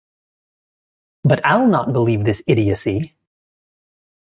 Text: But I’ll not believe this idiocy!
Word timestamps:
But 1.23 1.45
I’ll 1.45 1.67
not 1.67 1.93
believe 1.93 2.23
this 2.23 2.41
idiocy! 2.47 3.13